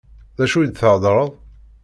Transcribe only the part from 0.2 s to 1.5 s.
D acu i d-theddṛeḍ?